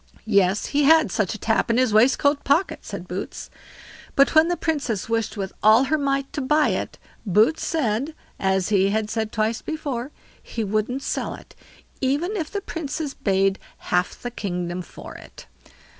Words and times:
"Yes! 0.25 0.65
he 0.65 0.85
had 0.85 1.11
such 1.11 1.35
a 1.35 1.37
tap 1.37 1.69
in 1.69 1.77
his 1.77 1.93
waistcoat 1.93 2.43
pocket", 2.43 2.79
said 2.81 3.07
Boots; 3.07 3.51
but 4.15 4.33
when 4.33 4.47
the 4.47 4.57
Princess 4.57 5.07
wished 5.07 5.37
with 5.37 5.53
all 5.61 5.83
her 5.83 5.97
might 5.99 6.33
to 6.33 6.41
buy 6.41 6.69
it, 6.69 6.97
Boots 7.23 7.63
said, 7.63 8.15
as 8.39 8.69
he 8.69 8.89
had 8.89 9.11
said 9.11 9.31
twice 9.31 9.61
before, 9.61 10.09
he 10.41 10.63
wouldn't 10.63 11.03
sell 11.03 11.35
it, 11.35 11.55
even 12.01 12.35
if 12.35 12.49
the 12.49 12.61
Princess 12.61 13.13
bade 13.13 13.59
half 13.77 14.19
the 14.19 14.31
kingdom 14.31 14.81
for 14.81 15.13
it. 15.13 15.45